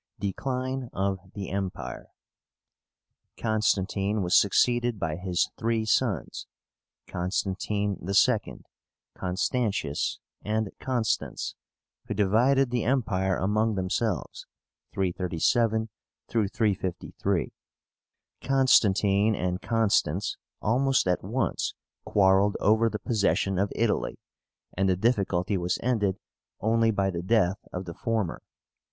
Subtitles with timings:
[0.19, 2.07] DECLINE OF THE EMPIRE.
[3.39, 6.47] Constantine was succeeded by his three sons,
[7.05, 8.61] CONSTANTINE II.,
[9.13, 11.53] CONSTANTIUS, and CONSTANS,
[12.07, 14.47] who divided the Empire among themselves
[14.95, 15.89] (337
[16.29, 17.53] 353).
[18.41, 21.75] Constantine and Constans almost at once
[22.05, 24.17] quarrelled over the possession of Italy,
[24.75, 26.17] and the difficulty was ended
[26.59, 28.41] only by the death of the former.